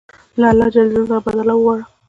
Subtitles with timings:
[0.39, 1.83] له الله ج څخه بدله وغواړه.